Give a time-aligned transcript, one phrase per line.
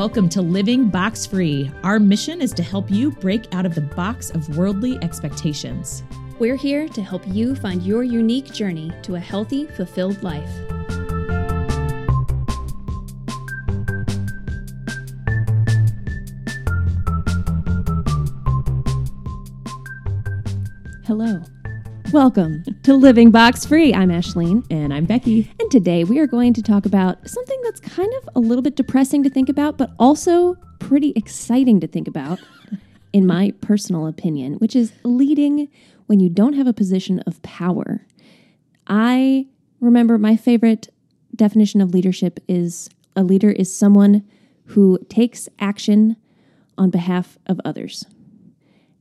[0.00, 1.70] Welcome to Living Box Free.
[1.82, 6.02] Our mission is to help you break out of the box of worldly expectations.
[6.38, 10.48] We're here to help you find your unique journey to a healthy, fulfilled life.
[22.12, 23.94] Welcome to Living Box Free.
[23.94, 24.66] I'm Ashleen.
[24.68, 25.48] And I'm Becky.
[25.60, 28.74] And today we are going to talk about something that's kind of a little bit
[28.74, 32.40] depressing to think about, but also pretty exciting to think about,
[33.12, 35.68] in my personal opinion, which is leading
[36.06, 38.04] when you don't have a position of power.
[38.88, 39.46] I
[39.78, 40.88] remember my favorite
[41.36, 44.24] definition of leadership is a leader is someone
[44.64, 46.16] who takes action
[46.76, 48.04] on behalf of others.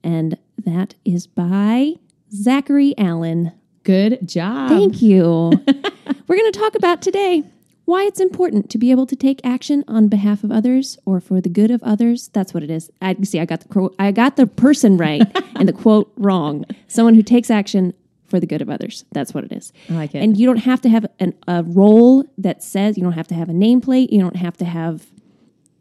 [0.04, 1.96] And that is by
[2.34, 3.52] Zachary Allen.
[3.84, 4.70] Good job.
[4.70, 5.52] Thank you.
[6.28, 7.44] We're going to talk about today
[7.86, 11.42] why it's important to be able to take action on behalf of others or for
[11.42, 12.28] the good of others.
[12.34, 12.92] That's what it is.
[13.02, 13.40] I see.
[13.40, 13.96] I got the quote.
[13.98, 15.24] I got the person right
[15.56, 16.66] and the quote wrong.
[16.88, 17.96] Someone who takes action
[18.28, 19.06] for the good of others.
[19.12, 19.74] That's what it is.
[19.90, 20.20] I like it.
[20.20, 23.36] And you don't have to have an, a role that says you don't have to
[23.36, 24.12] have a nameplate.
[24.12, 25.08] You don't have to have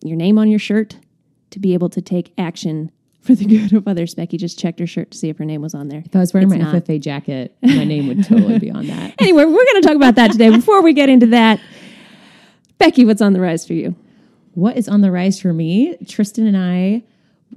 [0.03, 0.97] your name on your shirt
[1.51, 2.91] to be able to take action
[3.29, 4.15] for the good of others.
[4.15, 6.03] Becky just checked her shirt to see if her name was on there.
[6.05, 6.83] if I was wearing It's my not.
[6.83, 9.15] FFA jacket, my name would totally be on that.
[9.21, 10.49] Anyway, we're going to talk about that today.
[10.49, 11.61] Before we get into that,
[12.79, 13.95] Becky, what's on the rise for you?
[14.55, 15.97] What is on the rise for me?
[16.07, 17.03] Tristan and I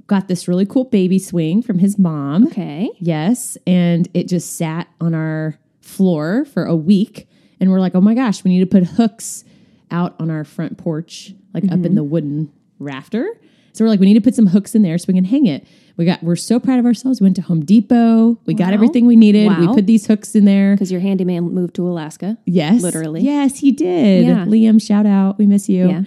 [0.08, 2.48] got this really cool baby swing from his mom.
[2.48, 2.90] Okay.
[2.98, 3.56] Yes.
[3.66, 7.28] And it just sat on our floor for a week.
[7.60, 9.44] And we're like, oh my gosh, we need to put hooks
[9.90, 11.94] out on our front porch, like up in mm-hmm.
[11.94, 13.38] the wooden rafter.
[13.72, 15.46] So we're like, we need to put some hooks in there so we can hang
[15.46, 15.66] it.
[15.96, 17.20] We got we're so proud of ourselves.
[17.20, 18.38] We went to Home Depot.
[18.46, 19.48] We got everything we needed.
[19.58, 20.74] We put these hooks in there.
[20.74, 22.38] Because your handyman moved to Alaska.
[22.46, 22.82] Yes.
[22.82, 23.20] Literally.
[23.22, 24.26] Yes, he did.
[24.26, 24.44] Yeah.
[24.46, 25.38] Liam, shout out.
[25.38, 25.88] We miss you.
[25.88, 26.02] Yeah.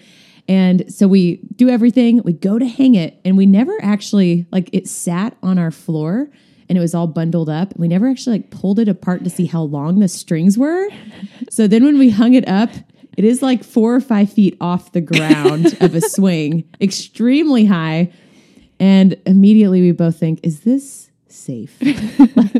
[0.47, 2.22] And so we do everything.
[2.23, 6.29] We go to hang it, and we never actually like it sat on our floor
[6.68, 7.78] and it was all bundled up.
[7.78, 10.88] We never actually like pulled it apart to see how long the strings were.
[11.50, 12.72] so then when we hung it up,
[13.17, 18.11] it is like four or five feet off the ground of a swing, extremely high.
[18.79, 21.77] And immediately we both think, is this safe?
[21.81, 22.51] like,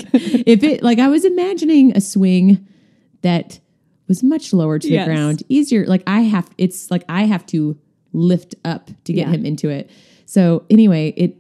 [0.48, 2.66] if it like I was imagining a swing
[3.22, 3.60] that
[4.08, 5.08] was much lower to Yes.
[5.08, 5.86] the ground, easier.
[5.86, 7.78] Like I have, it's like I have to
[8.14, 9.34] lift up to get Yeah.
[9.34, 9.90] him into it.
[10.26, 11.38] So anyway, it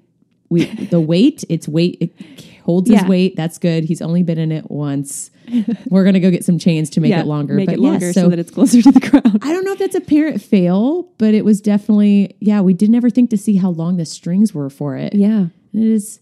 [0.49, 2.34] we the weight, its weight, it
[2.65, 2.99] holds Yeah.
[2.99, 3.35] his weight.
[3.35, 3.83] That's good.
[3.85, 5.29] He's only been in it once.
[5.89, 7.53] We're gonna go get some chains to make it longer.
[7.53, 9.39] Make but it yeah, longer so so that it's closer to the ground.
[9.43, 12.61] I don't know if that's a parent fail, but it was definitely yeah.
[12.61, 15.13] We did never think to see how long the strings were for it.
[15.13, 15.47] Yeah.
[15.73, 16.19] It is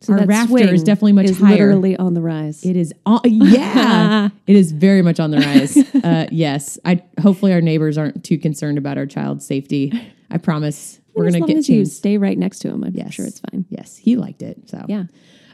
[0.00, 1.52] So our rafter is definitely much is higher.
[1.52, 2.64] literally on the rise.
[2.64, 5.76] It is on, yeah, it is very much on the rise.
[6.04, 9.92] Uh, yes, I hopefully our neighbors aren't too concerned about our child's safety.
[10.30, 13.14] I promise we're gonna get as you stay right next to him, I'm Yes.
[13.14, 13.64] sure it's fine.
[13.70, 14.68] Yes, he liked it.
[14.68, 15.04] So Yeah.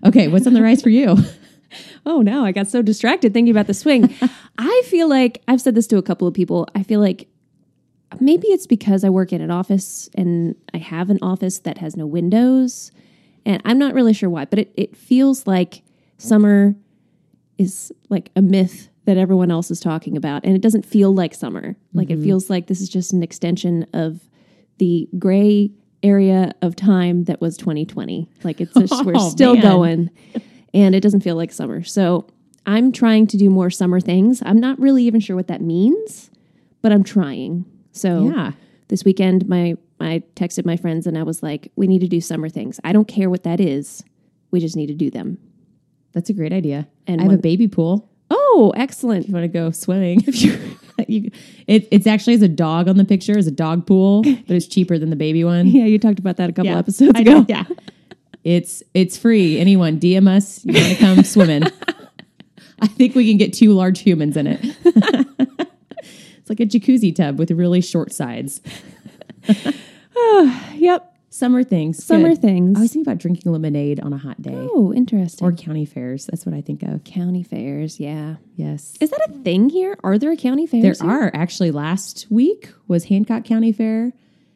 [0.05, 1.17] Okay, what's on the rise for you?
[2.05, 4.15] Oh no, I got so distracted thinking about the swing.
[4.59, 6.67] I feel like I've said this to a couple of people.
[6.75, 7.29] I feel like
[8.21, 11.97] maybe it's because I work in an office and I have an office that has
[11.97, 12.91] no windows.
[13.47, 15.83] And I'm not really sure why, but it, it feels like
[16.19, 16.75] summer
[17.59, 20.45] is like a myth that everyone else is talking about.
[20.45, 21.77] And it doesn't feel like summer.
[21.93, 22.25] Like it mm-hmm.
[22.25, 24.21] feels like this is just an extension of
[24.79, 25.71] the gray
[26.03, 28.29] area of time that was 2020.
[28.45, 29.63] Like it's just, oh, we're Oh, still man.
[29.63, 30.11] going
[30.75, 31.83] and it doesn't feel like summer.
[31.85, 32.27] So
[32.67, 34.43] I'm trying to do more summer things.
[34.45, 36.31] I'm not really even sure what that means,
[36.81, 37.65] but I'm trying.
[37.93, 38.53] So Yeah.
[38.89, 42.21] this weekend, my I texted my friends and I was like, "We need to do
[42.21, 42.81] summer things.
[42.83, 44.03] I don't care what that is.
[44.51, 45.39] We just need to do them."
[46.13, 46.89] That's a great idea.
[47.07, 48.09] And I have one- a baby pool.
[48.29, 49.29] Oh, excellent!
[49.29, 50.23] You want to go swimming?
[50.27, 50.59] If you,
[51.09, 51.31] you,
[51.67, 54.67] it, it's actually as a dog on the picture, as a dog pool, but it's
[54.67, 55.67] cheaper than the baby one.
[55.67, 56.79] Yeah, you talked about that a couple Yeah.
[56.79, 57.41] episodes I ago.
[57.41, 57.65] know, yeah.
[58.45, 59.59] It's it's free.
[59.61, 60.65] Anyone DM us.
[60.65, 61.63] You want to come swimming?
[62.81, 64.59] I think we can get two large humans in it.
[64.85, 68.61] it's like a jacuzzi tub with really short sides.
[70.17, 72.05] oh, Yep, Summer things.
[72.05, 72.43] summer good.
[72.43, 72.79] things.
[72.79, 75.47] I was thinking about drinking lemonade on a hot day oh, interesting.
[75.49, 76.27] or county fairs.
[76.27, 77.05] That's what I think of.
[77.05, 77.99] county fairs.
[77.99, 78.95] Yeah, Yes.
[79.01, 79.97] is that a thing here?
[80.05, 81.01] Are there county There fairs?
[81.01, 81.11] here?
[81.11, 84.13] are actually last week was Hancock County Fair.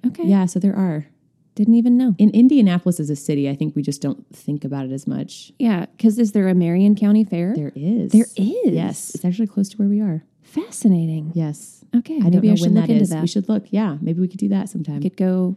[0.07, 1.07] Okay, Yeah, so there are.
[1.55, 2.15] didn't even know.
[2.19, 5.53] In Indianapolis as a city, I think we just don't think about it as much.
[5.59, 7.55] Yeah, because is there a Marion County Fair?
[7.57, 8.13] There is.
[8.13, 8.75] There is.
[8.75, 9.15] Yes.
[9.15, 10.23] It's actually close to where we are.
[10.43, 11.33] Fascinating.
[11.35, 11.83] Yes.
[11.97, 13.09] Okay, I Maybe I should look that into is.
[13.09, 13.23] that.
[13.23, 13.65] We should look.
[13.71, 14.97] Yeah, maybe we could do that sometime.
[14.97, 15.57] We could go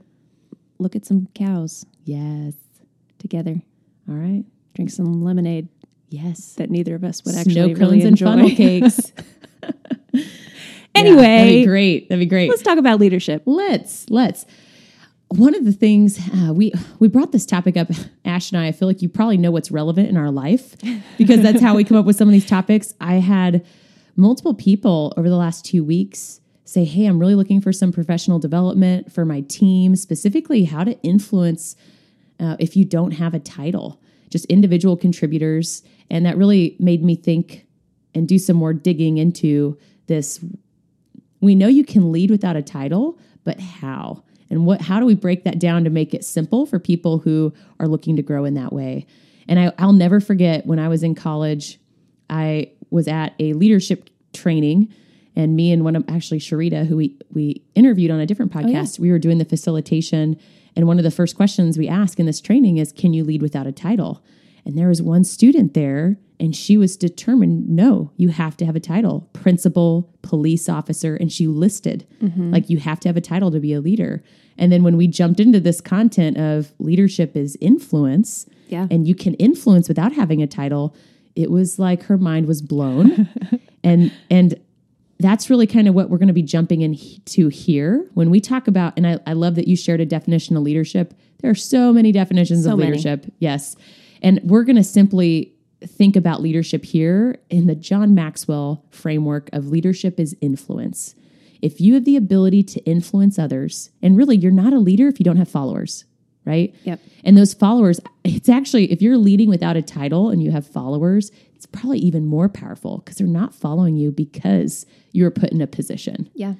[0.79, 2.53] look at some cows yes.
[3.19, 3.61] together,
[4.07, 4.43] All right.
[4.75, 5.67] drink some lemonade
[6.09, 6.53] Yes.
[6.55, 8.25] that neither of us would Snow actually cones really and enjoy.
[8.25, 9.11] funnel cakes.
[10.11, 12.09] Yeah, Anyway, that'd be great.
[12.09, 12.49] That'd be great.
[12.49, 13.43] let's talk about leadership.
[13.45, 14.45] Let's let's.
[15.29, 17.89] one of the things uh, we we brought this topic up,
[18.25, 18.67] Ash and I.
[18.67, 20.75] I feel like you probably know what's relevant in our life
[21.17, 22.95] because that's how we come up with some of these topics.
[22.99, 23.65] I had
[24.15, 28.39] multiple people over the last two weeks say, "Hey, I'm really looking for some professional
[28.39, 31.75] development for my team, specifically how to influence
[32.39, 37.15] uh, if you don't have a title, just individual contributors." And that really made me
[37.15, 37.65] think
[38.13, 39.77] and do some more digging into
[40.07, 40.43] this.
[41.41, 44.23] We know you can lead without a title, but how?
[44.49, 47.53] And what how do we break that down to make it simple for people who
[47.79, 49.05] are looking to grow in that way?
[49.47, 51.79] And I, I'll never forget when I was in college,
[52.29, 54.93] I was at a leadership training
[55.39, 58.59] and me and one of actually Sharita, who we we interviewed on a different oh,
[58.59, 60.37] podcast, we were doing the facilitation.
[60.75, 63.41] And one of the first questions we ask in this training is, "Can you lead
[63.41, 64.21] without a title?"
[64.65, 68.75] And there was one student there, and she was determined, "No, you have to have
[68.75, 72.51] a title, principal, police officer." And she listed, mm-hmm.
[72.51, 74.21] like, you have to have a title to be a leader.
[74.57, 78.87] And then when we jumped into this content of leadership is influence, Yeah.
[78.91, 80.93] and you can influence without having a title,
[81.33, 83.29] it was like her mind was blown.
[83.83, 84.59] and and
[85.19, 88.09] that's really kind of what we're going to be jumping into here.
[88.13, 91.13] When we talk about and I, I love that you shared a definition of leadership.
[91.41, 92.91] There are so many definitions So of many.
[92.91, 93.75] leadership yes.
[94.21, 95.53] And we're going to simply
[95.85, 101.15] think about leadership here in the john maxwell framework of leadership is influence.
[101.61, 105.19] If you have the ability to influence others and really you're not a leader if
[105.19, 106.05] you don't have followers
[106.49, 106.99] right Yep.
[107.23, 111.31] and those followers, it's actually, if you're leading without a title and you have followers,
[111.55, 115.61] it's probably even more powerful because they're not following you because you were put in
[115.61, 116.29] a position.
[116.33, 116.53] Yeah.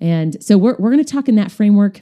[0.00, 2.00] And so we're, we're going to talk in that framework.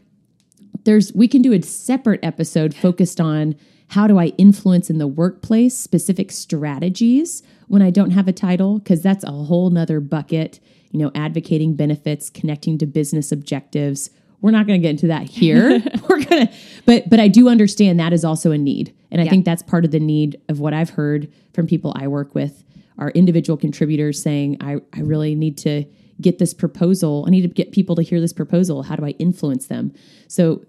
[0.84, 3.56] There's, we can do a separate episode focused on
[3.88, 8.78] how do I influence in the workplace, specific strategies when I don't have a title,
[8.78, 10.60] because that's a whole nother bucket,
[10.90, 14.10] you know, advocating benefits, connecting to business objectives.
[14.40, 15.82] We're not going to get into that here.
[16.08, 16.52] We're going to,
[16.86, 18.94] but, but I do understand that is also a need.
[19.10, 19.30] And I Yeah.
[19.30, 22.62] think that's part of the need of what I've heard from people I work with
[22.98, 25.84] are individual contributors saying, I, I really need to
[26.20, 27.24] get this proposal.
[27.26, 28.82] I need to get people to hear this proposal.
[28.84, 29.92] How do I influence them?
[30.28, 30.64] So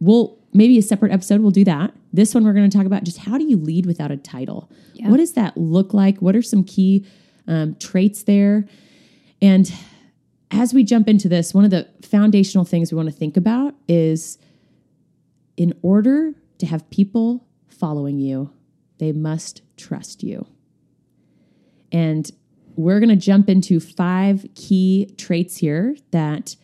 [0.00, 1.92] we'll maybe a separate episode we'll do that.
[2.12, 4.70] This one we're going to talk about just how do you lead without a title?
[4.94, 5.08] Yeah.
[5.08, 6.18] What does that look like?
[6.18, 7.06] What are some key
[7.48, 8.66] um, traits there?
[9.40, 9.72] And
[10.52, 13.74] as we jump into this, one of the foundational things we want to think about
[13.88, 14.38] is
[15.56, 18.52] in order to have people following you,
[18.98, 20.46] they must trust you.
[21.90, 22.30] And
[22.76, 26.56] we're going to jump into five key traits here that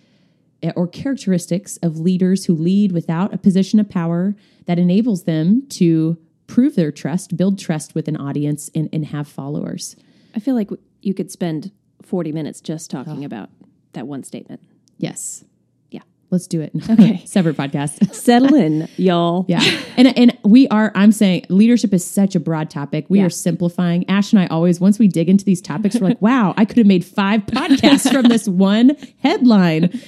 [0.63, 4.37] eh, or characteristics of leaders who lead without a position of power
[4.67, 9.29] that enables them to prove their trust, build trust with an audience, and, and have
[9.29, 9.97] followers.
[10.35, 10.71] I feel like
[11.03, 13.51] you could spend 40 minutes just talking about
[13.93, 14.61] that one statement.
[14.99, 15.45] Yes.
[15.91, 16.01] Yeah.
[16.31, 16.73] Let's do it.
[16.91, 17.23] Okay.
[17.27, 18.15] Separate podcast.
[18.15, 19.45] Settle in, y'all.
[19.49, 19.63] Yeah.
[19.97, 23.07] And and we are I'm saying leadership is such a broad topic.
[23.09, 23.27] We Yeah.
[23.27, 24.09] are simplifying.
[24.11, 26.77] Ash and I always once we dig into these topics we're like, "Wow, I could
[26.79, 29.99] have made 5 podcasts from this one headline."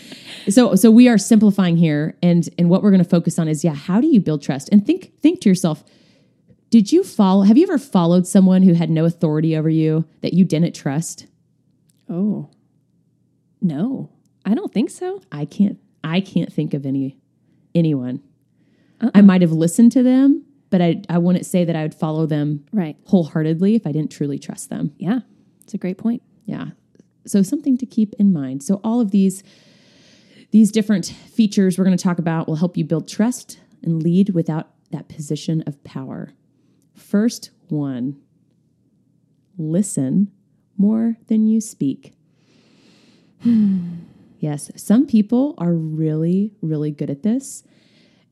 [0.49, 3.63] So so we are simplifying here and and what we're going to focus on is
[3.65, 4.69] yeah, how do you build trust?
[4.72, 5.84] And think think to yourself,
[6.70, 10.32] did you follow have you ever followed someone who had no authority over you that
[10.34, 11.27] you didn't trust?
[12.08, 12.51] Oh.
[13.60, 14.10] No,
[14.44, 15.20] I don't think so.
[15.31, 17.19] I can't I can't think of any
[17.74, 18.22] anyone.
[19.00, 19.10] Uh-uh.
[19.14, 22.26] I might have listened to them, but I I wouldn't say that I would follow
[22.26, 22.96] them Right.
[23.06, 24.93] wholeheartedly if I didn't truly trust them.
[24.98, 25.20] Yeah.
[25.62, 26.22] It's a great point.
[26.46, 26.70] Yeah.
[27.26, 28.62] So something to keep in mind.
[28.62, 29.43] So all of these
[30.52, 34.31] these different features we're going to talk about will help you build trust and lead
[34.31, 36.31] without that position of power.
[36.94, 38.17] First one,
[39.56, 40.31] listen
[40.76, 42.14] more than you speak.
[44.39, 47.63] yes, some people are really really good at this.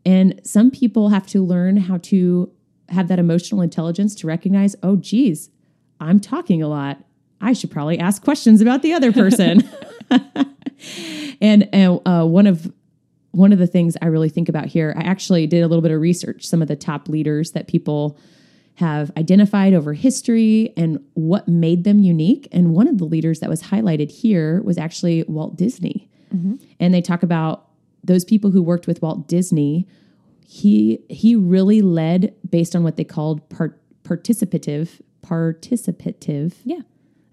[0.04, 2.50] And some people have to learn how to
[2.88, 5.50] have that emotional intelligence to recognize, oh, geez,
[6.00, 7.04] I'm talking a lot.
[7.40, 9.68] I should probably ask questions about the other person.
[11.40, 12.72] and and uh, one of
[13.32, 15.90] one of the things I really think about here, I actually did a little bit
[15.90, 16.46] of research.
[16.46, 18.18] Some of the top leaders that people
[18.78, 22.46] have identified over history and what made them unique.
[22.52, 26.08] And one of the leaders that was highlighted here was actually Walt Disney.
[26.32, 26.54] Mm-hmm.
[26.78, 27.66] And they talk about
[28.04, 29.88] those people who worked with Walt Disney.
[30.46, 36.54] He he really led based on what they called part, participative participative.
[36.64, 36.82] Yeah.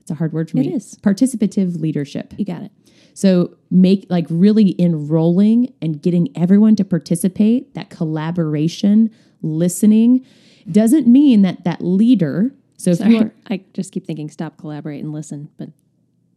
[0.01, 0.73] It's a hard word for It me.
[0.73, 0.97] is.
[1.03, 2.33] participative leadership.
[2.37, 2.71] You got it.
[3.13, 9.11] So make like really enrolling and getting everyone to participate, that collaboration,
[9.43, 10.25] listening
[10.71, 12.51] doesn't mean that that leader.
[12.77, 13.17] So if you Sorry.
[13.19, 15.49] are I just keep thinking stop, collaborate, and listen.
[15.57, 15.69] But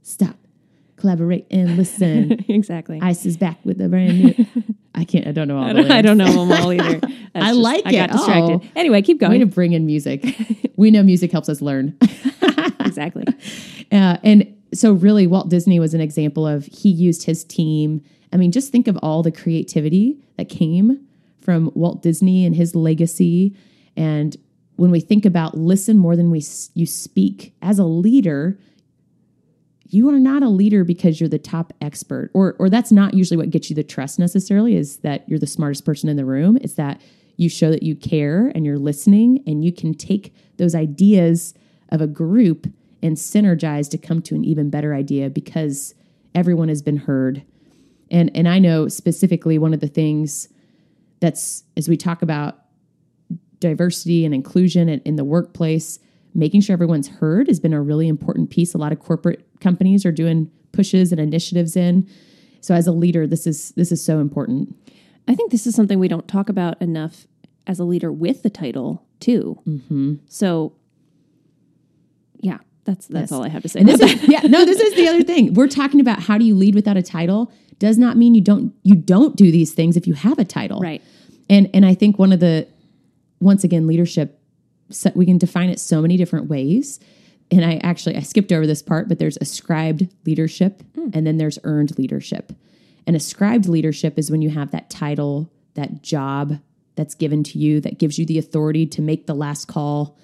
[0.02, 0.36] stop,
[0.96, 2.44] collaborate and listen.
[2.48, 3.00] exactly.
[3.02, 4.46] Ice is back with a brand new.
[4.94, 5.26] I can't.
[5.26, 7.00] I don't know all I the don't, I don't know them all either.
[7.34, 8.60] I just- like I got distracted.
[8.64, 8.68] Oh.
[8.76, 9.32] Anyway, keep going.
[9.32, 9.48] Way going.
[9.48, 10.24] to bring in music.
[10.76, 11.96] we know music helps us learn.
[12.80, 13.24] exactly.
[13.92, 18.02] Uh, and so, really, Walt Disney was an example of he used his team.
[18.32, 21.06] I mean, just think of all the creativity that came
[21.40, 23.56] from Walt Disney and his legacy.
[23.98, 24.36] And
[24.76, 26.42] when we think about listen more than we
[26.74, 28.58] you speak as a leader,
[29.88, 33.36] you are not a leader because you're the top expert, or or that's not usually
[33.36, 34.76] what gets you the trust necessarily.
[34.76, 36.56] Is that you're the smartest person in the room?
[36.62, 37.02] It's that
[37.36, 41.54] you show that you care and you're listening, and you can take those ideas
[41.88, 42.68] of a group
[43.02, 45.94] and synergize to come to an even better idea because
[46.36, 47.42] everyone has been heard.
[48.12, 50.48] And and I know specifically one of the things
[51.18, 52.60] that's as we talk about
[53.60, 55.98] diversity and inclusion in, in the workplace,
[56.34, 58.74] making sure everyone's heard has been a really important piece.
[58.74, 62.08] A lot of corporate companies are doing pushes and initiatives in.
[62.60, 64.74] So as a leader, this is this is so important.
[65.26, 67.26] I think this is something we don't talk about enough
[67.66, 69.58] as a leader with the title too.
[69.66, 70.14] Mm-hmm.
[70.26, 70.72] So,
[72.40, 73.32] yeah, that's that's Yes.
[73.32, 73.80] all I have to say.
[73.80, 74.10] And this that.
[74.10, 75.54] is yeah, no, this is the other thing.
[75.54, 78.72] We're talking about how do you lead without a title does not mean you don't
[78.82, 80.80] you don't do these things if you have a title.
[80.80, 81.02] right.
[81.50, 82.66] And and I think one of the
[83.40, 84.40] once again leadership
[84.90, 86.98] so we can define it so many different ways.
[87.50, 90.82] And I actually I skipped over this part, but there's ascribed leadership
[91.14, 92.52] and then there's earned leadership.
[93.06, 96.58] And ascribed leadership is when you have that title, that job
[96.94, 100.18] that's given to you that gives you the authority to make the last call.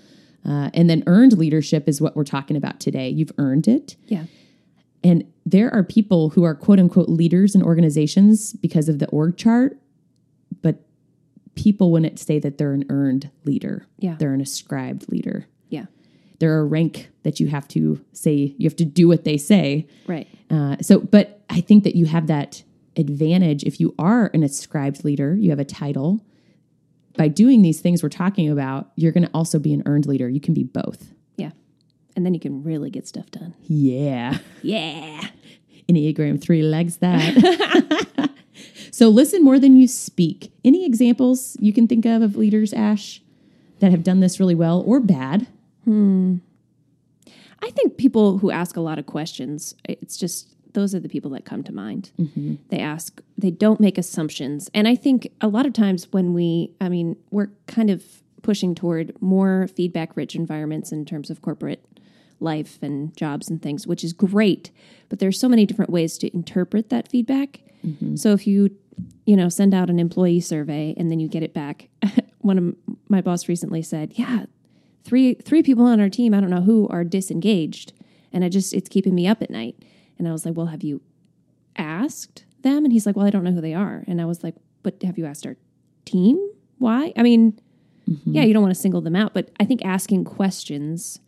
[0.44, 3.08] Uh, and then earned leadership is what we're talking about today.
[3.08, 3.96] You've earned it.
[4.08, 4.24] Yeah.
[5.02, 9.36] And there are people who are quote unquote leaders in organizations because of the org
[9.36, 9.78] chart,
[11.54, 13.86] people wouldn't say that they're an earned leader.
[13.98, 14.16] Yeah.
[14.18, 15.46] They're an ascribed leader.
[15.68, 15.86] Yeah.
[16.38, 19.86] They're a rank that you have to say, you have to do what they say.
[20.06, 20.28] Right.
[20.50, 22.62] Uh, so, but I think that you have that
[22.96, 26.24] advantage if you are an ascribed leader, you have a title.
[27.16, 30.28] By doing these things we're talking about, you're going to also be an earned leader.
[30.28, 31.12] You can be both.
[31.36, 31.50] Yeah.
[32.16, 33.54] And then you can really get stuff done.
[33.62, 34.38] Yeah.
[34.62, 35.28] Yeah.
[35.88, 38.30] Enneagram 3 legs that.
[38.94, 40.52] so listen more than you speak.
[40.64, 43.20] Any examples you can think of of leaders, Ash,
[43.80, 45.48] that have done this really well or bad?
[45.82, 46.36] Hmm.
[47.60, 51.32] I think people who ask a lot of questions, it's just those are the people
[51.32, 52.12] that come to mind.
[52.20, 52.54] Mm-hmm.
[52.68, 54.70] They ask, they don't make assumptions.
[54.72, 58.04] And I think a lot of times when we, I mean, we're kind of
[58.42, 61.84] pushing toward more feedback rich environments in terms of corporate
[62.38, 64.70] life and jobs and things, which is great.
[65.08, 67.58] But there's so many different ways to interpret that feedback.
[67.86, 68.16] Mm-hmm.
[68.16, 68.76] So if you,
[69.24, 71.88] you know, send out an employee survey and then you get it back,
[72.40, 74.44] one of my boss recently said, "Yeah,
[75.02, 77.92] three three people on our team, I don't know who, are disengaged,
[78.32, 79.76] and I just it's keeping me up at night."
[80.18, 81.00] And I was like, "Well, have you
[81.76, 84.44] asked them?" And he's like, "Well, I don't know who they are." And I was
[84.44, 85.56] like, "But have you asked our
[86.04, 86.38] team
[86.78, 87.58] why?" I mean,
[88.08, 88.32] mm-hmm.
[88.32, 91.20] yeah, you don't want to single them out, but I think asking questions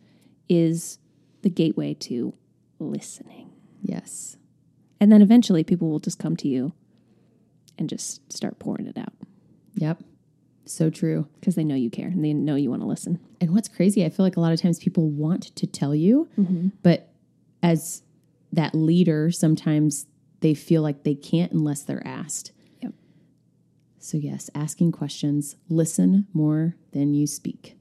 [0.47, 0.99] is
[1.41, 2.33] the gateway to
[2.79, 3.51] listening.
[3.81, 4.37] Yes.
[4.99, 6.73] And then eventually people will just come to you
[7.77, 9.13] and just start pouring it out
[9.77, 10.03] Yep.
[10.65, 11.27] So true.
[11.39, 13.19] because they know you care and they know you want to listen.
[13.39, 16.27] And what's crazy, I feel like a lot of times people want to tell you,
[16.37, 16.69] mm-hmm.
[16.83, 17.13] but
[17.63, 18.03] as
[18.51, 20.07] that leader, sometimes
[20.41, 22.51] they feel like they can't unless they're asked.
[22.81, 22.93] Yep.
[23.99, 27.77] So, yes, asking questions, listen more than you speak.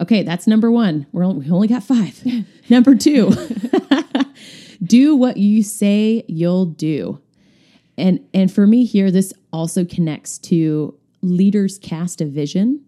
[0.00, 1.06] Okay, that's number one.
[1.12, 2.22] We're only, we only got five.
[2.68, 3.32] number two,
[4.82, 7.20] do what you say you'll do.
[7.96, 12.84] And and for me here, this also connects to leaders cast a vision.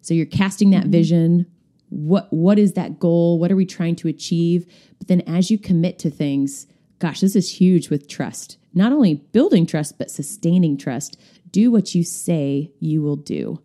[0.00, 0.90] So you're casting that mm-hmm.
[0.90, 1.46] vision.
[1.88, 3.38] What what is that goal?
[3.38, 4.66] What are we trying to achieve?
[4.98, 6.66] But then as you commit to things,
[6.98, 8.58] gosh, this is huge with trust.
[8.72, 11.18] Not only building trust, but sustaining trust.
[11.50, 13.60] Do what you say you will do.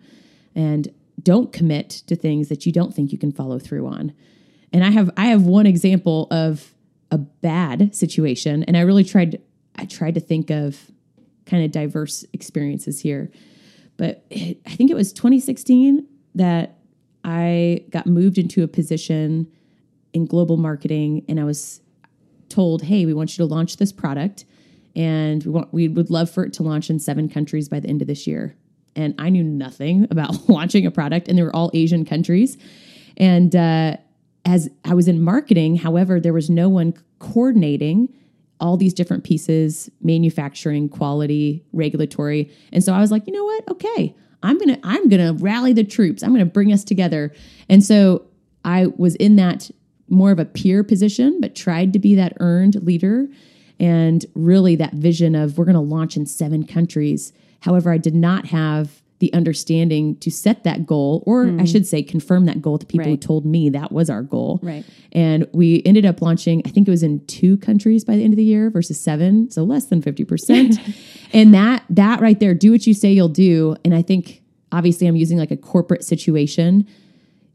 [0.55, 4.13] And don't commit to things that you don't think you can follow through on.
[4.71, 6.73] And I have I have one example of
[7.11, 9.41] a bad situation and I really tried
[9.75, 10.91] I tried to think of
[11.45, 13.31] kind of diverse experiences here.
[13.97, 16.77] But it, I think it was 2016 that
[17.23, 19.51] I got moved into a position
[20.13, 21.81] in global marketing and I was
[22.47, 24.45] told, "Hey, we want you to launch this product
[24.95, 27.89] and we want we would love for it to launch in 7 countries by the
[27.89, 28.55] end of this year."
[28.95, 32.57] And I knew nothing about launching a product and they were all Asian countries.
[33.17, 33.97] And uh,
[34.45, 38.13] as I was in marketing, however, there was no one coordinating
[38.59, 42.51] all these different pieces manufacturing quality regulatory.
[42.73, 43.69] And so i was like you know what?
[43.71, 46.23] Okay i'm gonna i'm gonna rally the troops.
[46.23, 47.33] I'm gonna bring us together.
[47.67, 48.25] And so
[48.65, 49.69] i was in that
[50.09, 53.27] more of a peer position but tried to be that earned leader
[53.79, 57.31] and really that vision of we're gonna launch in seven countries.
[57.61, 61.65] However, I did not have the understanding to set that goal, or I mm-hmm.
[61.65, 64.59] should say, confirm that goal to people who told me that was our goal.
[64.63, 64.85] Right.
[65.11, 68.33] And we ended up launching, I think it was in two countries by the end
[68.33, 70.95] of the year versus seven, so less than 50%.
[71.33, 73.75] and that that right there, do what you say you'll do.
[73.83, 76.87] And I think obviously I'm using like a corporate situation.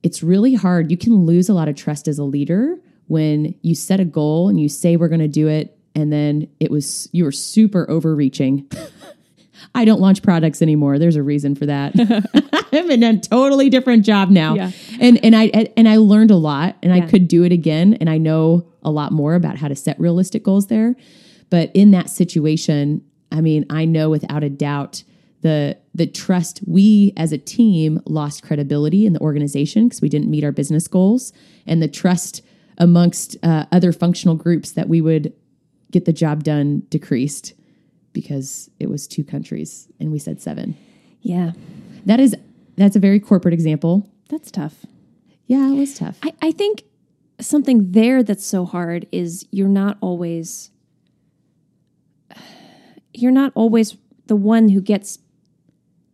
[0.02, 0.90] It's really hard.
[0.90, 4.50] You can lose a lot of trust as a leader when you set a goal
[4.50, 7.88] and you say we're going to do it and then it was you were super
[7.88, 8.68] overreaching.
[9.74, 10.98] I don't launch products anymore.
[10.98, 11.94] There's a reason for that.
[12.72, 14.54] I'm in a totally different job now.
[14.54, 14.70] Yeah.
[15.00, 18.10] And and I and I learned a lot and I could do it again and
[18.10, 20.94] I know a lot more about how to set realistic goals there.
[21.50, 25.04] But in that situation, I mean, I know without a doubt
[25.42, 30.30] the the trust we as a team lost credibility in the organization because we didn't
[30.30, 31.32] meet our business goals
[31.66, 32.42] and the trust
[32.78, 35.32] amongst uh, other functional groups that we would
[35.90, 37.52] get the job done decreased
[38.14, 40.74] because it was two countries and we said seven.
[41.20, 41.52] Yeah.
[42.06, 42.34] That is
[42.76, 44.08] that's a very corporate example.
[44.30, 44.86] That's tough.
[45.46, 46.18] Yeah, it was tough.
[46.22, 46.84] I, I think
[47.40, 50.70] something there that's so hard is you're not always
[53.12, 55.18] you're not always the one who gets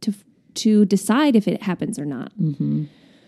[0.00, 0.12] to
[0.54, 2.36] to decide if it happens or not.
[2.38, 2.84] Mm-hmm.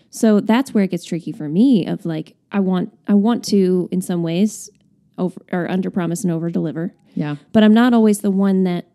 [0.09, 1.87] So that's where it gets tricky for me.
[1.87, 4.69] Of like, I want I want to in some ways
[5.17, 7.35] over or under promise and over deliver, Yeah.
[7.51, 8.87] but I'm not always the one that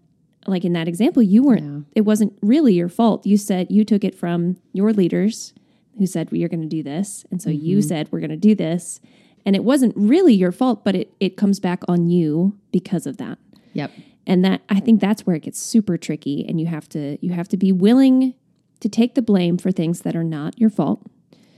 [0.47, 1.65] like in that example you weren't.
[1.65, 1.81] Yeah.
[1.95, 3.27] It wasn't really your fault.
[3.27, 5.53] You said you took it from your leaders
[5.99, 7.89] who said well, you're going to do this, and so you mm-hmm.
[7.89, 9.01] said we're going to do this,
[9.45, 13.17] and it wasn't really your fault, but it it comes back on you because of
[13.19, 13.39] that
[13.75, 13.93] Yep.
[14.27, 17.33] and that i think that's where it gets super tricky and you have to you
[17.33, 18.35] have to be willing
[18.81, 21.03] to take the blame for things that are not your fault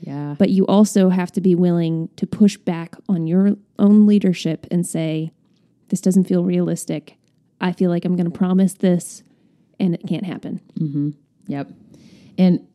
[0.01, 0.35] Yeah.
[0.39, 4.87] but you also have to be willing to push back on your own leadership and
[4.87, 5.33] say
[5.89, 7.17] this doesn't feel realistic
[7.61, 9.23] i feel like i'm going to promise this
[9.79, 11.11] and it can't happen mm-hmm.
[11.51, 11.73] Yep.
[12.39, 12.67] And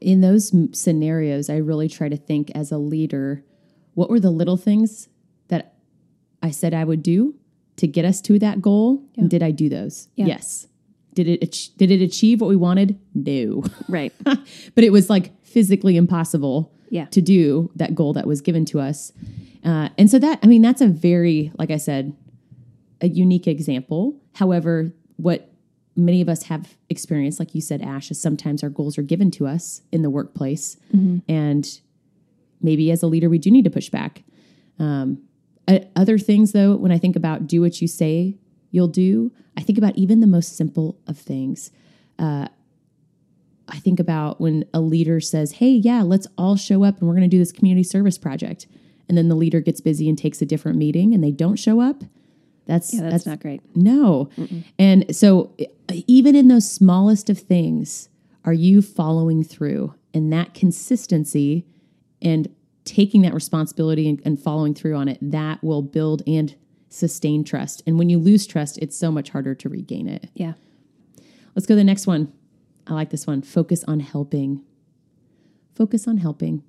[0.00, 3.44] in those scenarios, I really try to think as a leader,
[3.94, 5.08] what were the little things
[5.48, 5.74] that
[6.42, 7.36] I said I would do
[7.76, 9.02] to get us to that goal?
[9.16, 10.08] And did I do those?
[10.16, 10.26] Yeah.
[10.26, 10.66] Yes.
[11.16, 12.98] Did it did it achieve what we wanted?
[13.14, 13.64] No.
[13.88, 17.06] right but it was like physically impossible Yeah.
[17.06, 19.12] to do that goal that was given to us.
[19.64, 22.14] Uh, and so that, I mean, that's a very, like I said,
[23.00, 24.20] a unique example.
[24.34, 25.50] However, what
[25.96, 29.30] many of us have experienced, like you said, Ash, is sometimes our goals are given
[29.32, 30.76] to us in the workplace.
[31.26, 31.66] And
[32.60, 34.22] maybe as a leader, we do need to push back.
[34.78, 35.22] Um,
[35.96, 38.36] other things, though, when I think about do what you say
[38.70, 41.70] you'll do, I think about even the most simple of things.
[42.18, 42.48] Uh,
[43.68, 47.14] I think about when a leader says, Hey, yeah, let's all show up and we're
[47.14, 48.66] going to do this community service project.
[49.08, 51.80] And then the leader gets busy and takes a different meeting and they don't show
[51.80, 52.04] up.
[52.66, 54.28] That's, yeah that's, not great no.
[54.76, 55.66] And so, e-
[56.08, 58.08] even in those smallest of things,
[58.44, 59.94] are you following through?
[60.12, 61.64] And that consistency
[62.20, 62.48] and
[62.84, 66.54] taking that responsibility and, and following through on it, that will build and
[66.88, 67.82] sustain trust.
[67.86, 70.30] And when you lose trust, it's so much harder to regain it.
[70.34, 70.54] yeah
[71.54, 72.32] Let's go to the next one.
[72.86, 73.40] I like this one.
[73.42, 74.62] Focus on helping.
[75.74, 76.62] Focus on helping.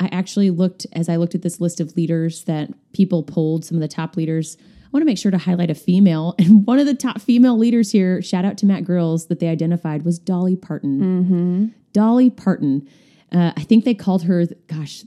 [0.00, 3.76] I actually looked, as I looked at this list of leaders that people polled, some
[3.76, 6.34] of the top leaders, I want to make sure to highlight a female.
[6.40, 9.48] And one of the top female leaders here, shout out to Matt Grills, that they
[9.48, 11.72] identified was Dolly Parton.
[11.92, 12.88] Dolly Parton.
[13.32, 15.04] Uh, I think they called her, gosh,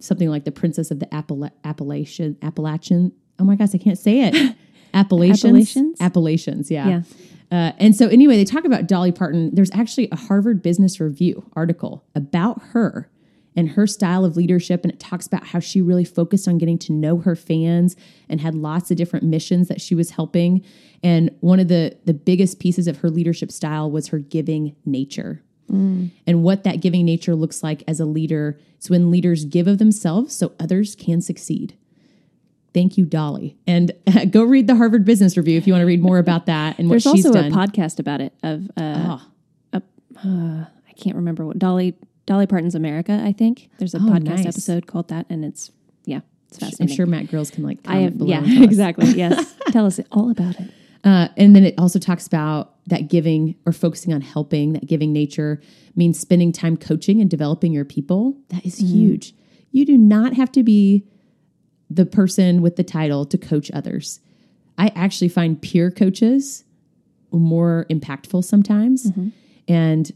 [0.00, 3.12] something like the princess of the Appala- Appalachian, Appalachian.
[3.38, 4.56] Oh my gosh, I can't say it.
[4.94, 5.44] Appalachians?
[5.44, 6.00] Appalachians?
[6.00, 6.88] Appalachians, yeah.
[6.88, 7.02] Yeah.
[7.50, 9.54] Uh, and so, anyway, they talk about Dolly Parton.
[9.54, 13.10] There's actually a Harvard Business Review article about her
[13.56, 14.84] and her style of leadership.
[14.84, 17.96] And it talks about how she really focused on getting to know her fans
[18.28, 20.62] and had lots of different missions that she was helping.
[21.02, 25.42] And one of the, the biggest pieces of her leadership style was her giving nature.
[26.26, 29.78] And what that giving nature looks like as a leader is when leaders give of
[29.78, 31.76] themselves so others can succeed.
[32.74, 33.56] Thank you, Dolly.
[33.66, 33.92] And
[34.30, 36.88] go read the Harvard Business Review if you want to read more about that and
[36.88, 37.52] what there's she's also done.
[37.52, 39.18] a podcast about it of uh,
[40.24, 41.94] Oh, I can't remember what Dolly
[42.26, 43.20] Dolly Parton's America.
[43.24, 44.46] I think there's a Oh, podcast nice.
[44.46, 45.70] episode called that, and it's
[46.04, 46.92] yeah, it's fascinating.
[46.92, 48.64] I'm sure Matt Grills can like I comment have below yeah and tell us.
[48.64, 49.54] exactly yes.
[49.68, 50.70] Tell us all about it.
[51.04, 55.12] Uh, and then it also talks about that giving or focusing on helping, that giving
[55.12, 55.60] nature
[55.94, 58.34] means spending time coaching and developing your people.
[58.48, 59.34] That is huge.
[59.70, 61.04] You do not have to be
[61.90, 64.20] the person with the title to coach others.
[64.76, 66.64] I actually find peer coaches
[67.32, 69.10] more impactful sometimes.
[69.10, 69.28] Mm-hmm.
[69.68, 70.12] And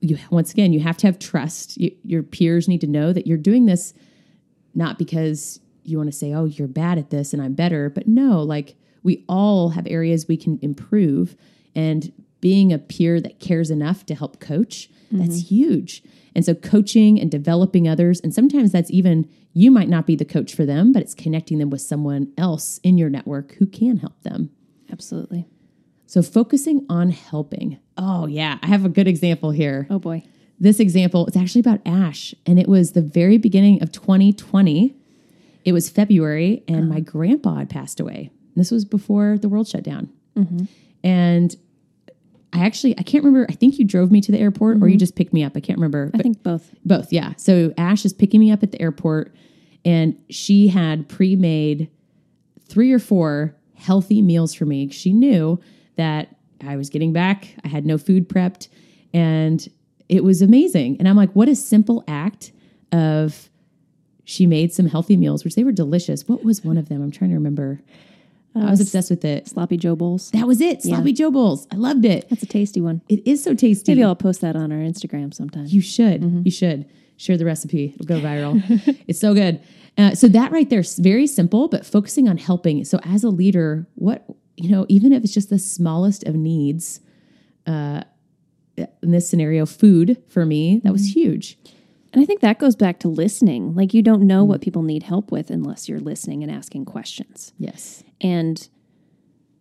[0.00, 1.76] you once again, you have to have trust.
[1.76, 3.92] You, your peers need to know that you're doing this
[4.74, 8.08] not because you want to say, "Oh, you're bad at this and I'm better," but
[8.08, 11.36] no, like we all have areas we can improve
[11.74, 15.54] and being a peer that cares enough to help coach, that's mm-hmm.
[15.54, 16.02] huge.
[16.34, 20.24] And so coaching and developing others, and sometimes that's even you might not be the
[20.24, 23.98] coach for them, but it's connecting them with someone else in your network who can
[23.98, 24.50] help them.
[24.92, 25.46] Absolutely.
[26.06, 27.78] So focusing on helping.
[27.96, 29.86] Oh yeah, I have a good example here.
[29.90, 30.24] Oh boy.
[30.58, 34.94] This example is actually about Ash, and it was the very beginning of 2020.
[35.64, 37.00] It was February, and my oh.
[37.00, 38.30] grandpa had passed away.
[38.56, 40.10] This was before the world shut down.
[40.36, 40.64] Mm-hmm.
[41.02, 41.56] And
[42.52, 43.46] I actually, I can't remember.
[43.48, 44.98] I think you drove me to the airport or you mm-hmm.
[44.98, 45.52] just picked me up.
[45.56, 46.10] I can't remember.
[46.14, 46.74] I think both.
[46.84, 47.34] Both, yeah.
[47.36, 49.34] So Ash is picking me up at the airport,
[49.84, 51.88] and she had pre made
[52.66, 54.90] three or four healthy meals for me.
[54.90, 55.60] She knew
[55.96, 56.36] that
[56.66, 58.68] I was getting back, I had no food prepped,
[59.14, 59.66] and
[60.08, 60.96] it was amazing.
[60.98, 62.52] And I'm like, what a simple act
[62.92, 63.48] of
[64.24, 66.28] she made some healthy meals, which they were delicious.
[66.28, 67.02] What was one of them?
[67.02, 67.80] I'm trying to remember.
[68.54, 69.48] I was obsessed with it.
[69.48, 70.30] Sloppy Joe bowls.
[70.32, 70.82] That was it.
[70.82, 71.68] Sloppy Joe bowls.
[71.70, 72.28] I loved it.
[72.28, 73.00] That's a tasty one.
[73.08, 73.92] It is so tasty.
[73.92, 75.66] Maybe I'll post that on our Instagram sometime.
[75.68, 76.44] You should.
[76.44, 76.86] You should
[77.16, 77.92] share the recipe.
[77.94, 78.60] It'll go viral.
[79.06, 79.60] it's so good.
[79.96, 82.84] Uh, so that right there is very simple, but focusing on helping.
[82.84, 84.24] So as a leader, what
[84.56, 87.00] you know, even if it's just the smallest of needs,
[87.66, 88.02] uh,
[88.76, 91.58] in this scenario, food for me, that was huge.
[92.12, 93.74] And I think that goes back to listening.
[93.74, 94.64] Like you don't know what mm.
[94.64, 97.52] people need help with unless you're listening and asking questions.
[97.58, 98.02] Yes.
[98.20, 98.68] And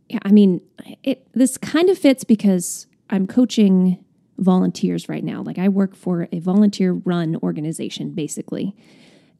[0.07, 0.61] yeah, I mean,
[1.03, 4.03] it this kind of fits because I'm coaching
[4.37, 5.43] volunteers right now.
[5.43, 8.75] Like I work for a volunteer run organization basically.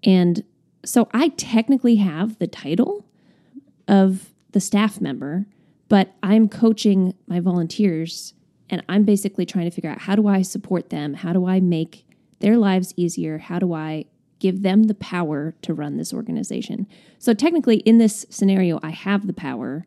[0.03, 0.43] And
[0.85, 3.05] so I technically have the title
[3.87, 5.45] of the staff member,
[5.87, 8.33] but I'm coaching my volunteers
[8.69, 11.15] and I'm basically trying to figure out how do I support them?
[11.15, 12.05] How do I make
[12.39, 13.37] their lives easier?
[13.37, 14.05] How do I
[14.39, 16.87] give them the power to run this organization?
[17.17, 19.85] So technically in this scenario I have the power,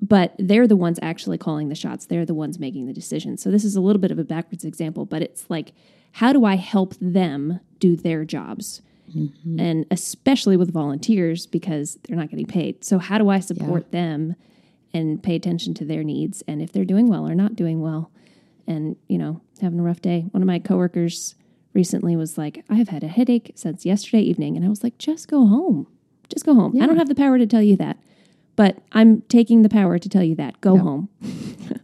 [0.00, 2.06] but they're the ones actually calling the shots.
[2.06, 3.42] They're the ones making the decisions.
[3.42, 5.72] So this is a little bit of a backwards example, but it's like
[6.12, 8.82] how do I help them do their jobs?
[9.16, 9.58] Mm-hmm.
[9.58, 12.84] And especially with volunteers because they're not getting paid.
[12.84, 14.36] So how do I support them
[14.94, 18.10] and pay attention to their needs and if they're doing well or not doing well
[18.66, 20.26] and, you know, having a rough day.
[20.30, 21.34] One of my coworkers
[21.74, 24.98] recently was like, "I have had a headache since yesterday evening." And I was like,
[24.98, 25.86] "Just go home.
[26.28, 26.80] Just go home.
[26.80, 27.98] I don't have the power to tell you that."
[28.56, 30.60] But I'm taking the power to tell you that.
[30.60, 31.08] Go home.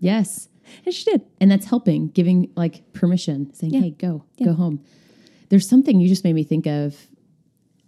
[0.00, 0.48] Yes.
[0.84, 1.22] And she did.
[1.40, 4.84] And that's helping, giving like permission, saying, hey, go, go home.
[5.48, 7.08] There's something you just made me think of.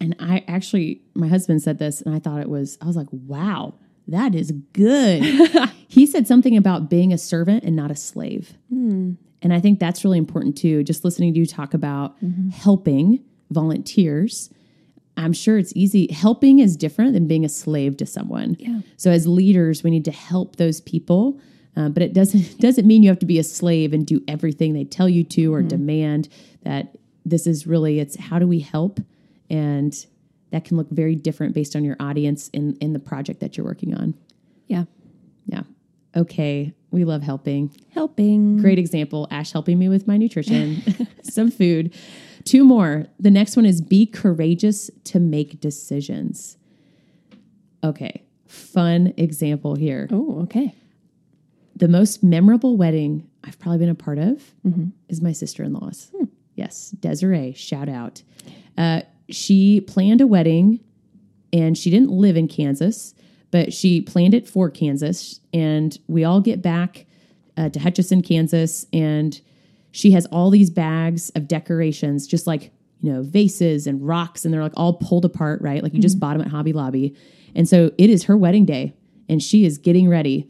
[0.01, 3.09] And I actually, my husband said this, and I thought it was, I was like,
[3.13, 3.75] wow,
[4.09, 5.23] that is good.
[5.89, 8.55] he said something about being a servant and not a slave.
[8.71, 9.13] Hmm.
[9.43, 10.83] And I think that's really important too.
[10.85, 12.17] Just listening to you talk about
[12.53, 14.51] helping volunteers.
[15.17, 16.11] I'm sure it's easy.
[16.13, 18.57] Helping is different than being a slave to someone.
[18.59, 18.81] Yeah.
[18.97, 21.41] So as leaders, we need to help those people,
[21.77, 24.73] uh, but it doesn't doesn't mean you have to be a slave and do everything
[24.73, 26.29] they tell you to or demand.
[26.63, 29.01] That this is really it's how do we help,
[29.49, 29.95] and
[30.51, 33.67] that can look very different based on your audience in in the project that you're
[33.67, 34.15] working on.
[34.67, 34.85] Yeah.
[35.47, 35.63] Yeah.
[36.17, 36.75] Okay.
[36.91, 37.75] We love helping.
[37.93, 38.59] Helping.
[38.59, 39.29] Great example.
[39.31, 40.83] Ash helping me with my nutrition,
[41.23, 41.95] some food.
[42.45, 43.07] Two more.
[43.19, 46.57] The next one is be courageous to make decisions.
[47.85, 48.25] Okay.
[48.47, 50.09] Fun example here.
[50.11, 50.75] Oh, okay.
[51.77, 54.43] The most memorable wedding I've probably been a part of
[55.09, 56.11] is my sister in law's.
[56.57, 56.91] Yes.
[56.91, 58.23] Desiree, shout out.
[58.77, 60.81] Uh, she planned a wedding
[61.53, 63.15] and she didn't live in Kansas,
[63.51, 65.41] but she planned it for Kansas.
[65.53, 67.07] And we all get back
[67.57, 69.41] uh, to Hutchinson, Kansas, and
[69.93, 74.55] she has all these bags of decorations, just like you know vases and rocks, and
[74.55, 75.83] they're like all pulled apart, right?
[75.83, 77.17] Like you just bought them at Hobby Lobby.
[77.55, 78.95] And so it is her wedding day,
[79.29, 80.49] and she is getting ready.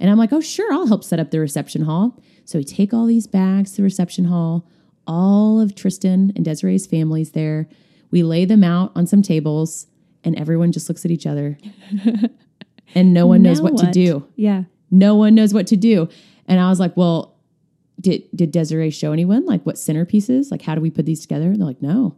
[0.00, 2.18] And I'm like, oh sure, I'll help set up the reception hall.
[2.44, 4.66] So we take all these bags to the reception hall.
[5.06, 7.68] All of Tristan and Desiree's families there.
[8.10, 9.86] We lay them out on some tables,
[10.28, 11.58] and everyone just looks at each other.
[12.94, 14.26] and no one knows Now what, to do.
[14.36, 14.64] Yeah.
[14.90, 16.08] No one knows what to do.
[16.46, 17.34] And I was like, well,
[18.00, 20.50] did did Desiree show anyone like what centerpieces?
[20.50, 21.46] Like how do we put these together?
[21.46, 22.16] And they're like, no.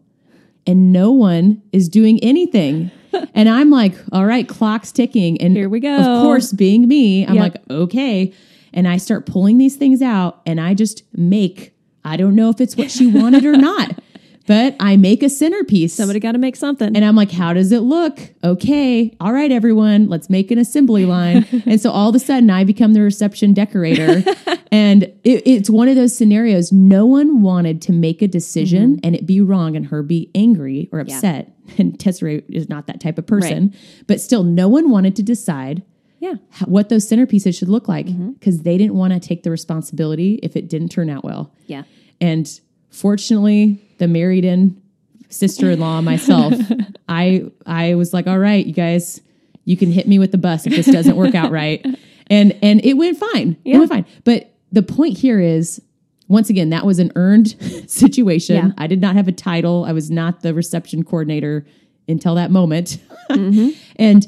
[0.66, 2.90] And no one is doing anything.
[3.34, 5.40] and I'm like, all right, clock's ticking.
[5.40, 5.96] And Here we go.
[5.96, 7.42] Of course, being me, I'm Yep.
[7.42, 8.32] like, okay.
[8.72, 12.60] And I start pulling these things out and I just make, I don't know if
[12.60, 13.98] it's what she wanted or not,
[14.50, 15.94] but I make a centerpiece.
[15.94, 16.96] Somebody got to make something.
[16.96, 18.18] And I'm like, how does it look?
[18.42, 19.16] Okay.
[19.20, 21.46] All right, everyone, let's make an assembly line.
[21.66, 24.24] and so all of a sudden, I become the reception decorator.
[24.72, 26.72] and it, it's one of those scenarios.
[26.72, 29.06] No one wanted to make a decision mm-hmm.
[29.06, 31.52] and it be wrong and her be angry or upset.
[31.78, 33.72] And Desiree is not that type of person.
[34.08, 35.84] But still, no one wanted to decide
[36.18, 36.34] Yeah.
[36.64, 38.30] what those centerpieces should look like mm-hmm.
[38.30, 41.54] because they didn't want to take the responsibility if it didn't turn out well.
[41.68, 41.84] Yeah.
[42.20, 44.80] And fortunately, the married in
[45.28, 46.54] sister-in-law myself,
[47.08, 49.20] I I was like, all right, you guys,
[49.64, 51.84] you can hit me with the bus if this doesn't work out right.
[52.32, 53.56] And and it went fine.
[53.64, 54.06] It went fine.
[54.22, 55.82] But the point here is
[56.28, 57.56] once again, that was an earned
[57.90, 58.54] situation.
[58.54, 58.70] Yeah.
[58.78, 59.84] I did not have a title.
[59.84, 61.66] I was not the reception coordinator
[62.06, 62.98] until that moment.
[63.30, 63.70] Mm-hmm.
[63.96, 64.26] and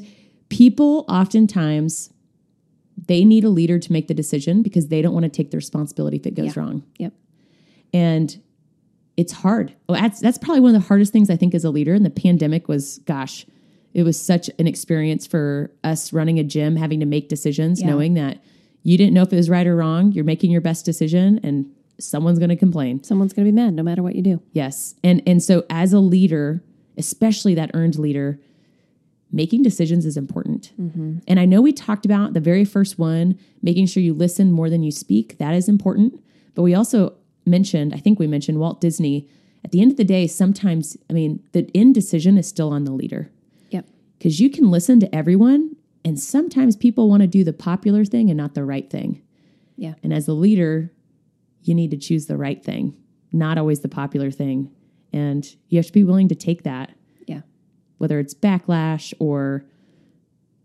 [0.49, 2.09] people oftentimes
[3.07, 5.57] they need a leader to make the decision because they don't want to take the
[5.57, 6.61] responsibility if it goes Yeah.
[6.61, 7.13] wrong Yep.
[7.93, 8.41] and
[9.17, 9.73] it's hard.
[9.87, 11.93] Well, that's that's probably one of the hardest things I think as a leader.
[11.93, 13.45] And the pandemic was, gosh,
[13.93, 17.87] it was such an experience for us running a gym, having to make decisions, Yeah.
[17.87, 18.43] knowing that
[18.81, 20.11] you didn't know if it was right or wrong.
[20.11, 21.67] You're making your best decision, and
[21.99, 23.03] someone's going to complain.
[23.03, 24.41] Someone's going to be mad no matter what you do.
[24.51, 26.63] Yes, and and so as a leader,
[26.97, 28.39] especially that earned leader,
[29.31, 30.71] making decisions is important.
[30.79, 31.17] Mm-hmm.
[31.27, 34.69] And I know we talked about the very first one, making sure you listen more
[34.69, 35.37] than you speak.
[35.37, 36.19] That is important.
[36.55, 37.13] But we also
[37.45, 39.27] mentioned, I think we mentioned Walt Disney.
[39.65, 42.83] At the end of the day, sometimes, I mean, the end decision is still on
[42.83, 43.31] the leader
[43.71, 43.87] Yep.
[44.17, 45.75] because you can listen to everyone,
[46.05, 49.21] and sometimes people want to do the popular thing and not the right thing.
[49.77, 49.93] Yeah.
[50.03, 50.91] And as a leader,
[51.63, 52.93] you need to choose the right thing,
[53.31, 54.69] not always the popular thing.
[55.13, 56.91] And you have to be willing to take that,
[57.27, 57.41] Yeah.
[57.99, 59.65] whether it's backlash or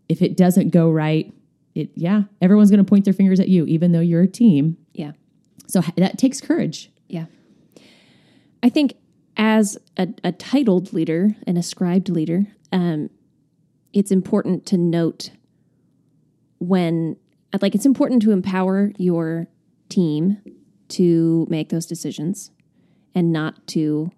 [0.09, 1.33] if it doesn't go right.
[1.75, 4.75] It yeah, everyone's going to point their fingers at you, even though you're a team.
[4.93, 5.11] Yeah.
[5.69, 6.91] So that takes courage.
[7.07, 7.25] Yeah.
[8.63, 8.95] I think
[9.37, 13.11] as a, a titled leader, an ascribed leader, um,
[13.93, 15.29] it's important to note
[16.57, 17.17] when,
[17.61, 19.47] like, it's important to empower your
[19.89, 20.41] team
[20.89, 22.49] to make those decisions
[23.13, 24.11] and not to,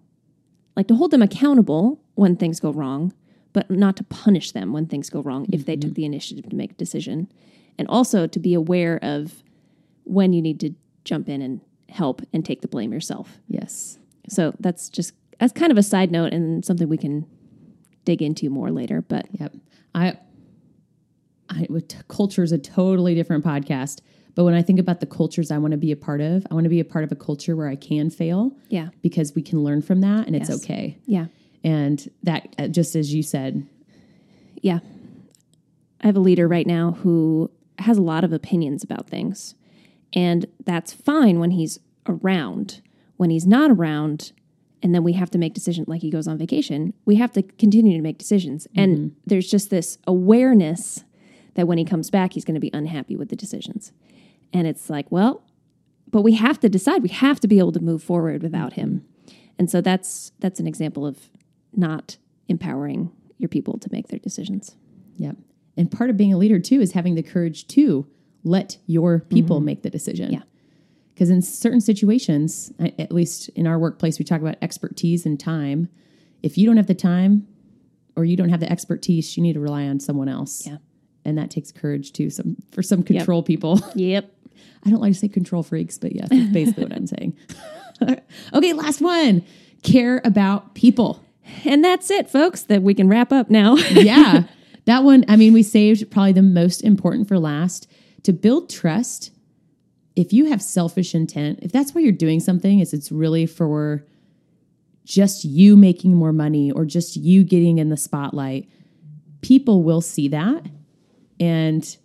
[0.74, 3.12] like, to hold them accountable when things go wrong,
[3.52, 6.56] but not to punish them when things go wrong if they took the initiative to
[6.56, 7.30] make a decision.
[7.78, 9.42] And also to be aware of
[10.04, 13.38] when you need to jump in and help and take the blame yourself.
[13.48, 13.98] Yes.
[14.28, 17.26] So that's just that's kind of a side note and something we can
[18.04, 19.02] dig into more later.
[19.02, 19.54] But Yep.
[19.94, 20.18] I,
[21.48, 24.00] I with culture is a totally different podcast.
[24.34, 26.54] But when I think about the cultures I want to be a part of, I
[26.54, 29.42] want to be a part of a culture where I can fail yeah, because we
[29.42, 30.96] can learn from that and it's okay.
[31.04, 31.26] yeah,
[31.62, 33.66] And that, uh, just as you said,
[34.62, 34.78] yeah.
[36.00, 39.54] I have a leader right now who has a lot of opinions about things,
[40.14, 42.80] and that's fine when he's around.
[43.16, 44.32] When he's not around,
[44.82, 47.42] and then we have to make decisions like he goes on vacation, we have to
[47.42, 48.66] continue to make decisions.
[48.74, 49.18] And mm-hmm.
[49.26, 51.04] there's just this awareness
[51.54, 53.92] that when he comes back, he's going to be unhappy with the decisions.
[54.52, 55.44] And it's like, well,
[56.10, 57.02] but we have to decide.
[57.02, 59.04] We have to be able to move forward without him.
[59.58, 61.30] And so that's that's an example of
[61.74, 62.16] not
[62.48, 64.76] empowering your people to make their decisions.
[65.16, 65.36] Yep.
[65.76, 68.06] And part of being a leader too is having the courage to
[68.44, 69.66] let your people mm-hmm.
[69.66, 70.32] make the decision.
[70.32, 70.42] Yeah.
[71.14, 75.88] Because in certain situations, at least in our workplace, we talk about expertise and time.
[76.42, 77.46] If you don't have the time
[78.16, 80.66] or you don't have the expertise, you need to rely on someone else.
[80.66, 80.78] Yeah.
[81.24, 82.30] And that takes courage too.
[82.30, 83.80] Some for some control people.
[83.94, 84.32] Yep.
[84.84, 87.36] I don't like to say control freaks, but yeah, that's basically what I'm saying.
[88.54, 89.44] okay, last one.
[89.82, 91.22] Care about people.
[91.64, 93.76] And that's it, folks, that we can wrap up now.
[93.92, 94.44] yeah.
[94.86, 97.88] That one, I mean, we saved probably the most important for last.
[98.24, 99.32] To build trust,
[100.14, 104.06] if you have selfish intent, if that's why you're doing something, is it's really for
[105.04, 108.68] just you making more money or just you getting in the spotlight,
[109.40, 110.66] people will see that
[111.40, 111.96] and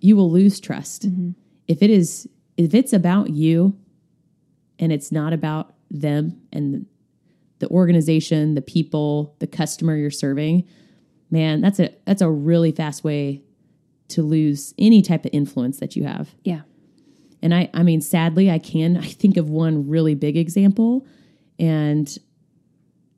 [0.00, 1.08] you will lose trust.
[1.08, 1.30] Mm-hmm.
[1.66, 3.78] If it is if it's about you
[4.78, 6.86] and it's not about them and
[7.60, 10.66] the organization, the people, the customer you're serving,
[11.30, 13.42] man, that's a that's a really fast way
[14.08, 16.34] to lose any type of influence that you have.
[16.44, 16.62] yeah.
[17.40, 21.06] And I I mean sadly I can I think of one really big example
[21.58, 22.16] and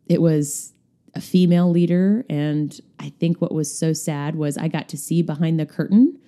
[0.07, 0.74] it was
[1.14, 5.22] a female leader and I think what was so sad was I got to see
[5.22, 6.18] behind the curtain.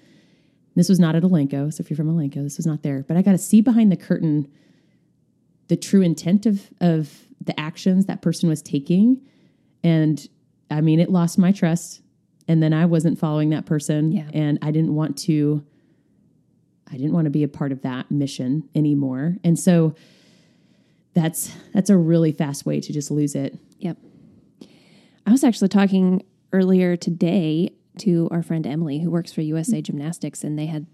[0.74, 3.18] This was not at Elanco, so if you're from Elanco, this was not there, but
[3.18, 4.48] I got to see behind the curtain
[5.68, 9.20] the true intent of of the actions that person was taking
[9.84, 10.28] and
[10.70, 12.00] I mean it lost my trust
[12.48, 14.28] and then I wasn't following that person Yeah.
[14.32, 15.64] and I didn't want to
[16.92, 19.36] I didn't want to be a part of that mission anymore.
[19.42, 19.94] And so
[21.14, 23.58] that's that's a really fast way to just lose it.
[23.78, 23.96] Yep.
[25.26, 29.82] I was actually talking earlier today to our friend Emily, who works for USA mm-hmm.
[29.82, 30.86] Gymnastics, and they had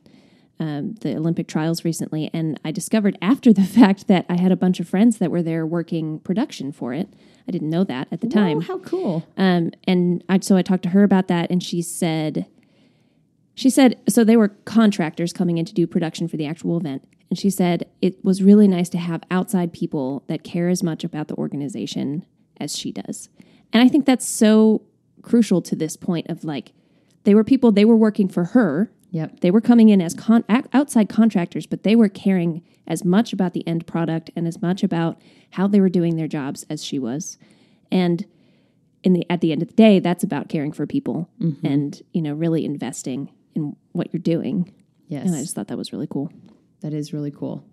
[0.61, 2.31] um, the Olympic trials recently.
[2.33, 5.43] And I discovered after the fact that I had a bunch of friends that were
[5.43, 7.09] there working production for it.
[7.47, 8.59] I didn't know that at the time.
[8.59, 9.27] Oh, how cool.
[9.37, 12.47] Um, and I, so I talked to her about that, and she said
[13.55, 17.03] She said, so they were contractors coming in to do production for the actual event.
[17.29, 21.05] And she said it was really nice to have outside people that care as much
[21.05, 22.25] about the organization
[22.61, 23.29] as she does.
[23.73, 24.83] And I think that's so
[25.23, 26.73] crucial to this point of like,
[27.25, 28.91] they were people, they were working for her.
[29.11, 29.41] Yep.
[29.41, 33.53] They were coming in as con- outside contractors, but they were caring as much about
[33.53, 35.21] the end product and as much about
[35.53, 37.39] how they were doing their jobs as she was.
[37.91, 38.27] And
[39.03, 41.65] in the at the end of the day, that's about caring for people mm-hmm.
[41.65, 44.73] and you know really investing in what you're doing.
[45.07, 45.27] Yes.
[45.27, 46.31] And I just thought that was really cool.
[46.81, 47.65] That is really cool.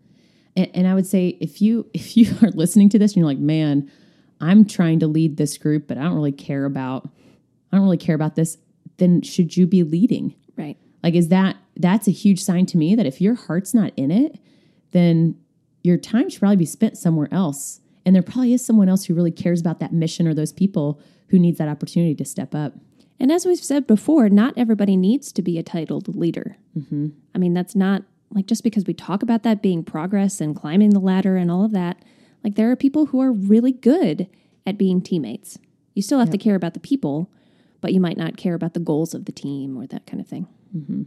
[0.55, 3.27] And, and I would say if you if you are listening to this and you're
[3.27, 3.91] like, man,
[4.39, 7.09] I'm trying to lead this group, but I don't really care about
[7.71, 8.57] I don't really care about this,
[8.97, 10.35] then should you be leading?
[10.57, 10.77] Right.
[11.05, 14.09] Like is that that's a huge sign to me that if your heart's not in
[14.09, 14.39] it,
[14.89, 15.37] then
[15.83, 17.79] your time should probably be spent somewhere else.
[18.07, 20.99] And there probably is someone else who really cares about that mission or those people
[21.29, 22.73] who needs that opportunity to step up.
[23.19, 26.57] And as we've said before, not everybody needs to be a titled leader.
[26.75, 27.09] Mm-hmm.
[27.35, 30.89] I mean, that's not like just because we talk about that being progress and climbing
[30.89, 31.99] the ladder and all of that.
[32.43, 34.27] Like, there are people who are really good
[34.65, 35.59] at being teammates.
[35.93, 37.31] You still have to care about the people,
[37.79, 40.27] but you might not care about the goals of the team or that kind of
[40.27, 40.47] thing.
[40.75, 41.03] Mm-hmm.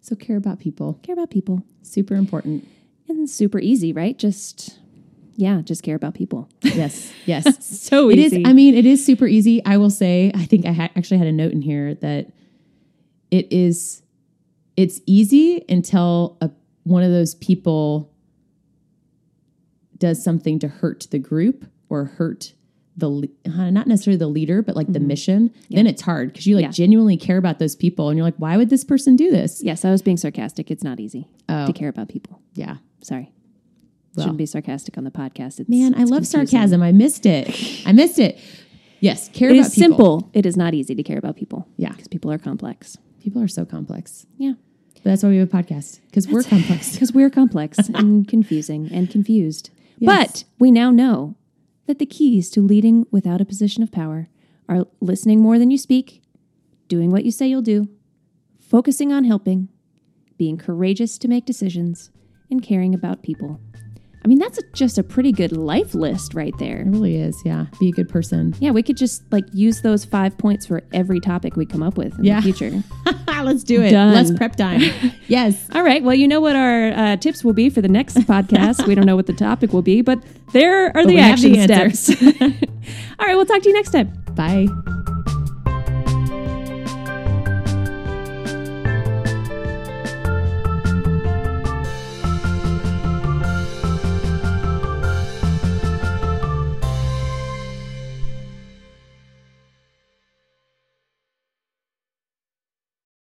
[0.00, 0.98] So care about people.
[1.02, 1.62] Care about people.
[1.82, 2.66] Super important.
[3.08, 4.18] And super easy, right?
[4.18, 4.78] Just,
[5.36, 6.48] yeah, just care about people.
[6.62, 7.12] Yes.
[7.26, 7.44] Yes.
[7.88, 8.32] So It is.
[8.44, 9.64] I mean, it is super easy.
[9.64, 10.30] I will say.
[10.34, 12.30] I think I ha- actually had a note in here that
[13.30, 14.02] it is.
[14.76, 16.50] It's easy until a,
[16.84, 18.12] one of those people
[19.96, 22.52] does something to hurt the group or hurt
[22.98, 25.52] the uh, not necessarily the leader, but like the mission.
[25.70, 26.70] Then it's hard because you like Yeah.
[26.72, 29.62] genuinely care about those people, and you're like, why would this person do this?
[29.62, 30.70] yes, I was being sarcastic.
[30.70, 31.66] It's not easy Oh.
[31.66, 32.40] to care about people.
[32.54, 32.76] Yeah.
[33.02, 33.32] Sorry.
[34.16, 34.24] Well.
[34.24, 35.60] Shouldn't be sarcastic on the podcast.
[35.60, 36.46] It's, Man, I love confusing.
[36.48, 36.82] sarcasm.
[36.82, 37.82] I missed it.
[37.86, 38.38] I missed it.
[39.00, 39.90] Yes, care It about is people.
[39.90, 40.30] simple.
[40.32, 41.68] It is not easy to care about people.
[41.76, 41.92] Yeah.
[41.92, 42.98] Because people are complex.
[43.22, 44.26] People are so complex.
[44.38, 44.54] Yeah.
[44.94, 46.92] But that's why we have a podcast because we're complex.
[46.94, 49.70] Because we're complex and confusing and confused.
[50.00, 50.08] Yes.
[50.08, 51.36] But we now know
[51.88, 54.28] that the keys to leading without a position of power
[54.68, 56.22] are listening more than you speak,
[56.86, 57.88] doing what you say you'll do,
[58.60, 59.70] focusing on helping,
[60.36, 62.10] being courageous to make decisions,
[62.50, 63.58] and caring about people.
[64.28, 66.80] I mean, that's a, just a pretty good life list right there.
[66.82, 67.34] It really is.
[67.46, 67.64] Yeah.
[67.80, 68.54] Be a good person.
[68.60, 71.96] Yeah, we could just like use those five points for every topic we come up
[71.96, 72.42] with in Yeah.
[72.42, 72.82] the future.
[73.42, 73.90] Let's do it.
[73.92, 74.12] Done.
[74.12, 74.82] Less prep time.
[75.28, 75.66] yes.
[75.74, 76.02] All right.
[76.02, 78.86] Well, you know what our uh, tips will be for the next podcast.
[78.86, 82.10] we don't know what the topic will be, but there are the action the steps.
[83.18, 83.34] All right.
[83.34, 84.12] We'll talk to you next time.
[84.34, 84.66] Bye.